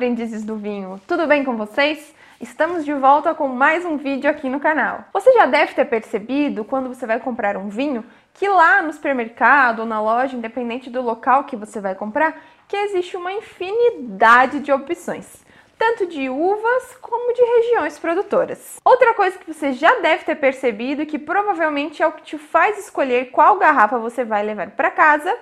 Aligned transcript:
aprendizes 0.00 0.42
do 0.42 0.56
vinho! 0.56 0.98
Tudo 1.06 1.26
bem 1.26 1.44
com 1.44 1.58
vocês? 1.58 2.14
Estamos 2.40 2.86
de 2.86 2.94
volta 2.94 3.34
com 3.34 3.46
mais 3.48 3.84
um 3.84 3.98
vídeo 3.98 4.30
aqui 4.30 4.48
no 4.48 4.58
canal. 4.58 5.04
Você 5.12 5.30
já 5.34 5.44
deve 5.44 5.74
ter 5.74 5.84
percebido, 5.84 6.64
quando 6.64 6.88
você 6.88 7.06
vai 7.06 7.20
comprar 7.20 7.54
um 7.54 7.68
vinho, 7.68 8.02
que 8.32 8.48
lá 8.48 8.80
no 8.80 8.94
supermercado 8.94 9.80
ou 9.80 9.84
na 9.84 10.00
loja, 10.00 10.34
independente 10.34 10.88
do 10.88 11.02
local 11.02 11.44
que 11.44 11.54
você 11.54 11.82
vai 11.82 11.94
comprar, 11.94 12.42
que 12.66 12.78
existe 12.78 13.14
uma 13.14 13.30
infinidade 13.30 14.60
de 14.60 14.72
opções 14.72 15.44
tanto 15.78 16.06
de 16.06 16.28
uvas 16.28 16.96
como 17.00 17.32
de 17.32 17.42
regiões 17.42 17.98
produtoras. 17.98 18.78
Outra 18.84 19.14
coisa 19.14 19.38
que 19.38 19.50
você 19.50 19.72
já 19.72 19.98
deve 20.00 20.24
ter 20.24 20.34
percebido, 20.34 21.06
que 21.06 21.18
provavelmente 21.18 22.02
é 22.02 22.06
o 22.06 22.12
que 22.12 22.22
te 22.22 22.36
faz 22.36 22.78
escolher 22.78 23.30
qual 23.30 23.56
garrafa 23.58 23.98
você 23.98 24.22
vai 24.22 24.42
levar 24.42 24.70
para 24.72 24.90
casa, 24.90 25.34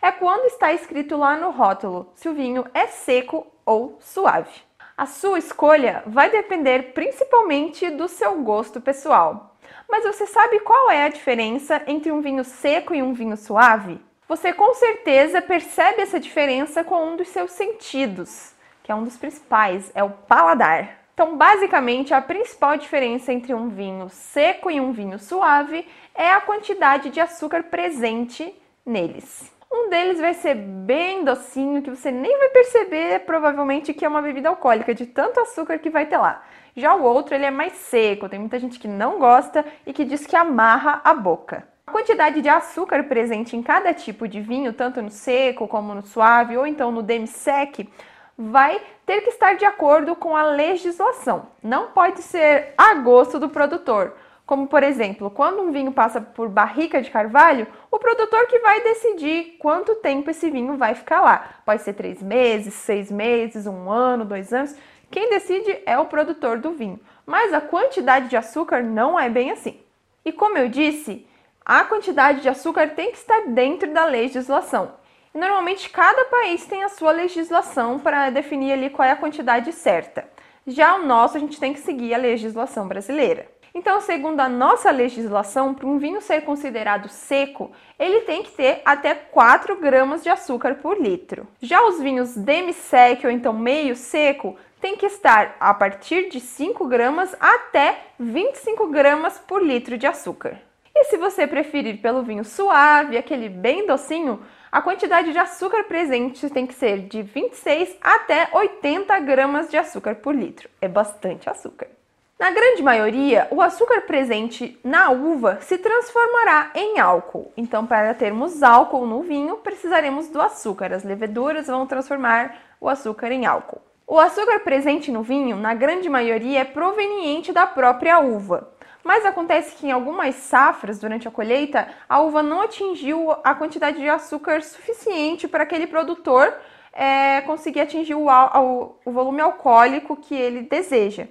é 0.00 0.12
quando 0.12 0.44
está 0.46 0.72
escrito 0.72 1.16
lá 1.16 1.36
no 1.36 1.50
rótulo 1.50 2.12
se 2.14 2.28
o 2.28 2.34
vinho 2.34 2.64
é 2.72 2.86
seco 2.86 3.46
ou 3.68 3.98
suave. 4.00 4.62
A 4.96 5.04
sua 5.04 5.38
escolha 5.38 6.02
vai 6.06 6.30
depender 6.30 6.94
principalmente 6.94 7.90
do 7.90 8.08
seu 8.08 8.42
gosto 8.42 8.80
pessoal. 8.80 9.56
Mas 9.86 10.04
você 10.04 10.26
sabe 10.26 10.58
qual 10.60 10.90
é 10.90 11.04
a 11.04 11.10
diferença 11.10 11.82
entre 11.86 12.10
um 12.10 12.22
vinho 12.22 12.42
seco 12.44 12.94
e 12.94 13.02
um 13.02 13.12
vinho 13.12 13.36
suave? 13.36 14.00
Você 14.26 14.54
com 14.54 14.72
certeza 14.74 15.42
percebe 15.42 16.00
essa 16.00 16.18
diferença 16.18 16.82
com 16.82 17.12
um 17.12 17.16
dos 17.16 17.28
seus 17.28 17.50
sentidos, 17.50 18.54
que 18.82 18.90
é 18.90 18.94
um 18.94 19.04
dos 19.04 19.18
principais, 19.18 19.92
é 19.94 20.02
o 20.02 20.10
paladar. 20.10 20.98
Então, 21.12 21.36
basicamente, 21.36 22.14
a 22.14 22.22
principal 22.22 22.76
diferença 22.78 23.32
entre 23.32 23.52
um 23.52 23.68
vinho 23.68 24.08
seco 24.08 24.70
e 24.70 24.80
um 24.80 24.92
vinho 24.92 25.18
suave 25.18 25.86
é 26.14 26.30
a 26.30 26.40
quantidade 26.40 27.10
de 27.10 27.20
açúcar 27.20 27.64
presente 27.64 28.54
neles. 28.84 29.57
Um 29.88 29.90
deles 29.90 30.20
vai 30.20 30.34
ser 30.34 30.54
bem 30.54 31.24
docinho, 31.24 31.80
que 31.80 31.88
você 31.88 32.10
nem 32.10 32.38
vai 32.38 32.50
perceber 32.50 33.20
provavelmente 33.20 33.94
que 33.94 34.04
é 34.04 34.08
uma 34.08 34.20
bebida 34.20 34.50
alcoólica, 34.50 34.94
de 34.94 35.06
tanto 35.06 35.40
açúcar 35.40 35.78
que 35.78 35.88
vai 35.88 36.04
ter 36.04 36.18
lá. 36.18 36.42
Já 36.76 36.94
o 36.94 37.02
outro, 37.02 37.34
ele 37.34 37.46
é 37.46 37.50
mais 37.50 37.72
seco, 37.72 38.28
tem 38.28 38.38
muita 38.38 38.58
gente 38.58 38.78
que 38.78 38.86
não 38.86 39.18
gosta 39.18 39.64
e 39.86 39.94
que 39.94 40.04
diz 40.04 40.26
que 40.26 40.36
amarra 40.36 41.00
a 41.02 41.14
boca. 41.14 41.66
A 41.86 41.90
quantidade 41.90 42.42
de 42.42 42.50
açúcar 42.50 43.04
presente 43.04 43.56
em 43.56 43.62
cada 43.62 43.94
tipo 43.94 44.28
de 44.28 44.42
vinho, 44.42 44.74
tanto 44.74 45.00
no 45.00 45.08
seco 45.08 45.66
como 45.66 45.94
no 45.94 46.02
suave 46.02 46.54
ou 46.54 46.66
então 46.66 46.92
no 46.92 47.02
demi-sec, 47.02 47.88
vai 48.36 48.82
ter 49.06 49.22
que 49.22 49.30
estar 49.30 49.54
de 49.54 49.64
acordo 49.64 50.14
com 50.14 50.36
a 50.36 50.42
legislação. 50.42 51.46
Não 51.62 51.92
pode 51.92 52.20
ser 52.20 52.74
a 52.76 52.92
gosto 52.96 53.38
do 53.38 53.48
produtor. 53.48 54.12
Como, 54.48 54.66
por 54.66 54.82
exemplo, 54.82 55.30
quando 55.30 55.60
um 55.60 55.70
vinho 55.70 55.92
passa 55.92 56.22
por 56.22 56.48
barrica 56.48 57.02
de 57.02 57.10
carvalho, 57.10 57.66
o 57.90 57.98
produtor 57.98 58.46
que 58.46 58.58
vai 58.60 58.80
decidir 58.80 59.58
quanto 59.58 59.96
tempo 59.96 60.30
esse 60.30 60.48
vinho 60.48 60.78
vai 60.78 60.94
ficar 60.94 61.20
lá. 61.20 61.60
Pode 61.66 61.82
ser 61.82 61.92
três 61.92 62.22
meses, 62.22 62.72
seis 62.72 63.10
meses, 63.12 63.66
um 63.66 63.90
ano, 63.90 64.24
dois 64.24 64.50
anos. 64.50 64.74
Quem 65.10 65.28
decide 65.28 65.82
é 65.84 65.98
o 65.98 66.06
produtor 66.06 66.56
do 66.56 66.70
vinho. 66.70 66.98
Mas 67.26 67.52
a 67.52 67.60
quantidade 67.60 68.30
de 68.30 68.38
açúcar 68.38 68.82
não 68.82 69.20
é 69.20 69.28
bem 69.28 69.50
assim. 69.50 69.78
E 70.24 70.32
como 70.32 70.56
eu 70.56 70.70
disse, 70.70 71.26
a 71.62 71.84
quantidade 71.84 72.40
de 72.40 72.48
açúcar 72.48 72.88
tem 72.88 73.10
que 73.10 73.18
estar 73.18 73.48
dentro 73.48 73.92
da 73.92 74.06
legislação. 74.06 74.94
E 75.34 75.38
normalmente 75.38 75.90
cada 75.90 76.24
país 76.24 76.64
tem 76.64 76.84
a 76.84 76.88
sua 76.88 77.12
legislação 77.12 77.98
para 77.98 78.30
definir 78.30 78.72
ali 78.72 78.88
qual 78.88 79.06
é 79.06 79.10
a 79.10 79.16
quantidade 79.16 79.70
certa. 79.72 80.26
Já 80.66 80.94
o 80.94 81.04
nosso, 81.04 81.36
a 81.36 81.40
gente 81.40 81.60
tem 81.60 81.74
que 81.74 81.80
seguir 81.80 82.14
a 82.14 82.18
legislação 82.18 82.88
brasileira. 82.88 83.57
Então, 83.74 84.00
segundo 84.00 84.40
a 84.40 84.48
nossa 84.48 84.90
legislação, 84.90 85.74
para 85.74 85.86
um 85.86 85.98
vinho 85.98 86.20
ser 86.20 86.42
considerado 86.42 87.08
seco, 87.08 87.70
ele 87.98 88.20
tem 88.20 88.42
que 88.42 88.50
ter 88.50 88.80
até 88.84 89.14
4 89.14 89.76
gramas 89.76 90.22
de 90.22 90.30
açúcar 90.30 90.76
por 90.76 91.00
litro. 91.00 91.46
Já 91.60 91.84
os 91.86 92.00
vinhos 92.00 92.34
demi-sec 92.34 93.24
ou 93.24 93.30
então 93.30 93.52
meio 93.52 93.94
seco 93.94 94.56
tem 94.80 94.96
que 94.96 95.06
estar 95.06 95.56
a 95.58 95.74
partir 95.74 96.28
de 96.28 96.40
5 96.40 96.86
gramas 96.86 97.34
até 97.40 97.98
25 98.18 98.88
gramas 98.88 99.38
por 99.38 99.62
litro 99.62 99.98
de 99.98 100.06
açúcar. 100.06 100.58
E 100.94 101.04
se 101.04 101.16
você 101.16 101.46
preferir 101.46 102.00
pelo 102.00 102.22
vinho 102.22 102.44
suave, 102.44 103.16
aquele 103.16 103.48
bem 103.48 103.86
docinho, 103.86 104.40
a 104.70 104.82
quantidade 104.82 105.32
de 105.32 105.38
açúcar 105.38 105.84
presente 105.84 106.50
tem 106.50 106.66
que 106.66 106.74
ser 106.74 107.06
de 107.06 107.22
26 107.22 107.96
até 108.00 108.48
80 108.52 109.18
gramas 109.20 109.70
de 109.70 109.76
açúcar 109.76 110.16
por 110.16 110.34
litro. 110.34 110.68
É 110.80 110.88
bastante 110.88 111.48
açúcar. 111.48 111.97
Na 112.38 112.52
grande 112.52 112.84
maioria, 112.84 113.48
o 113.50 113.60
açúcar 113.60 114.02
presente 114.02 114.78
na 114.84 115.10
uva 115.10 115.58
se 115.60 115.76
transformará 115.76 116.70
em 116.72 117.00
álcool. 117.00 117.52
Então, 117.56 117.84
para 117.84 118.14
termos 118.14 118.62
álcool 118.62 119.04
no 119.06 119.22
vinho, 119.22 119.56
precisaremos 119.56 120.28
do 120.28 120.40
açúcar. 120.40 120.92
As 120.92 121.02
leveduras 121.02 121.66
vão 121.66 121.84
transformar 121.84 122.56
o 122.80 122.88
açúcar 122.88 123.32
em 123.32 123.44
álcool. 123.44 123.80
O 124.06 124.20
açúcar 124.20 124.60
presente 124.60 125.10
no 125.10 125.20
vinho, 125.20 125.56
na 125.56 125.74
grande 125.74 126.08
maioria, 126.08 126.60
é 126.60 126.64
proveniente 126.64 127.52
da 127.52 127.66
própria 127.66 128.20
uva. 128.20 128.72
Mas 129.02 129.26
acontece 129.26 129.74
que 129.74 129.88
em 129.88 129.90
algumas 129.90 130.36
safras, 130.36 131.00
durante 131.00 131.26
a 131.26 131.32
colheita, 131.32 131.88
a 132.08 132.20
uva 132.20 132.40
não 132.40 132.62
atingiu 132.62 133.32
a 133.42 133.52
quantidade 133.52 133.98
de 133.98 134.08
açúcar 134.08 134.62
suficiente 134.62 135.48
para 135.48 135.64
aquele 135.64 135.88
produtor 135.88 136.54
é, 136.92 137.40
conseguir 137.40 137.80
atingir 137.80 138.14
o, 138.14 138.28
o, 138.28 138.94
o 139.04 139.10
volume 139.10 139.40
alcoólico 139.40 140.14
que 140.14 140.36
ele 140.36 140.62
deseja. 140.62 141.26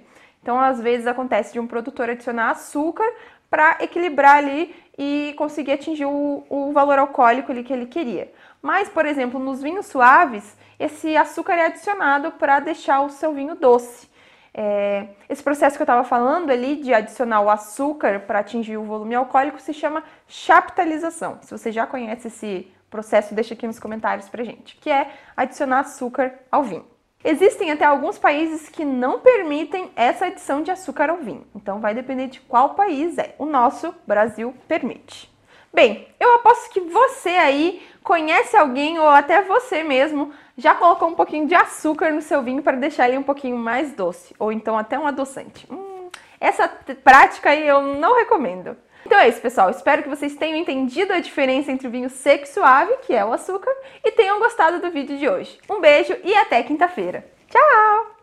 Então, 0.48 0.58
às 0.58 0.80
vezes 0.80 1.06
acontece 1.06 1.52
de 1.52 1.60
um 1.60 1.66
produtor 1.66 2.08
adicionar 2.08 2.52
açúcar 2.52 3.04
para 3.50 3.76
equilibrar 3.80 4.36
ali 4.36 4.74
e 4.96 5.34
conseguir 5.36 5.72
atingir 5.72 6.06
o, 6.06 6.42
o, 6.48 6.72
valor 6.72 6.98
alcoólico 6.98 7.52
ali 7.52 7.62
que 7.62 7.70
ele 7.70 7.84
queria. 7.84 8.32
Mas, 8.62 8.88
por 8.88 9.04
exemplo, 9.04 9.38
nos 9.38 9.60
vinhos 9.60 9.84
suaves, 9.84 10.56
esse 10.80 11.14
açúcar 11.18 11.52
é 11.52 11.66
adicionado 11.66 12.32
para 12.32 12.60
deixar 12.60 13.02
o 13.02 13.10
seu 13.10 13.34
vinho 13.34 13.56
doce. 13.56 14.08
É, 14.54 15.08
esse 15.28 15.42
processo 15.42 15.76
que 15.76 15.82
eu 15.82 15.84
estava 15.84 16.02
falando 16.02 16.48
ali 16.48 16.76
de 16.76 16.94
adicionar 16.94 17.42
o 17.42 17.50
açúcar 17.50 18.20
para 18.20 18.38
atingir 18.38 18.78
o 18.78 18.84
volume 18.84 19.16
alcoólico 19.16 19.60
se 19.60 19.74
chama 19.74 20.02
chaptalização. 20.26 21.40
Se 21.42 21.50
você 21.50 21.70
já 21.70 21.86
conhece 21.86 22.28
esse 22.28 22.72
processo, 22.88 23.34
deixa 23.34 23.52
aqui 23.52 23.66
nos 23.66 23.78
comentários 23.78 24.30
para 24.30 24.42
gente, 24.42 24.76
que 24.76 24.88
é 24.88 25.10
adicionar 25.36 25.80
açúcar 25.80 26.32
ao 26.50 26.62
vinho. 26.62 26.86
Existem 27.24 27.72
até 27.72 27.84
alguns 27.84 28.16
países 28.16 28.68
que 28.68 28.84
não 28.84 29.18
permitem 29.18 29.90
essa 29.96 30.26
adição 30.26 30.62
de 30.62 30.70
açúcar 30.70 31.10
ao 31.10 31.16
vinho, 31.16 31.44
então 31.54 31.80
vai 31.80 31.92
depender 31.92 32.28
de 32.28 32.40
qual 32.40 32.74
país 32.74 33.18
é. 33.18 33.34
O 33.38 33.44
nosso, 33.44 33.92
Brasil, 34.06 34.54
permite. 34.68 35.28
Bem, 35.74 36.08
eu 36.20 36.36
aposto 36.36 36.70
que 36.70 36.80
você 36.80 37.30
aí 37.30 37.82
conhece 38.04 38.56
alguém 38.56 38.98
ou 38.98 39.08
até 39.08 39.42
você 39.42 39.82
mesmo 39.82 40.32
já 40.56 40.74
colocou 40.74 41.08
um 41.08 41.14
pouquinho 41.14 41.46
de 41.46 41.54
açúcar 41.54 42.10
no 42.12 42.22
seu 42.22 42.42
vinho 42.42 42.62
para 42.62 42.76
deixar 42.76 43.08
ele 43.08 43.18
um 43.18 43.22
pouquinho 43.22 43.56
mais 43.56 43.92
doce, 43.92 44.34
ou 44.38 44.52
então 44.52 44.78
até 44.78 44.98
um 44.98 45.06
adoçante. 45.06 45.66
Hum, 45.70 46.08
essa 46.40 46.68
prática 47.02 47.50
aí 47.50 47.66
eu 47.66 47.82
não 47.82 48.16
recomendo. 48.16 48.76
Então 49.08 49.20
é 49.20 49.28
isso, 49.30 49.40
pessoal. 49.40 49.70
Espero 49.70 50.02
que 50.02 50.08
vocês 50.10 50.36
tenham 50.36 50.58
entendido 50.58 51.14
a 51.14 51.18
diferença 51.18 51.72
entre 51.72 51.88
o 51.88 51.90
vinho 51.90 52.10
seco 52.10 52.44
e 52.44 52.46
suave, 52.46 52.94
que 52.98 53.14
é 53.14 53.24
o 53.24 53.32
açúcar, 53.32 53.74
e 54.04 54.12
tenham 54.12 54.38
gostado 54.38 54.80
do 54.80 54.90
vídeo 54.90 55.16
de 55.16 55.26
hoje. 55.26 55.58
Um 55.66 55.80
beijo 55.80 56.14
e 56.22 56.34
até 56.34 56.62
quinta-feira. 56.62 57.24
Tchau! 57.48 58.14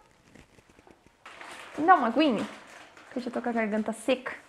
Dá 1.79 1.95
uma 1.95 2.09
aguinha, 2.09 2.45
que 3.11 3.17
eu 3.17 3.23
já 3.23 3.31
tô 3.31 3.41
com 3.41 3.49
a 3.49 3.51
garganta 3.51 3.91
seca. 3.93 4.44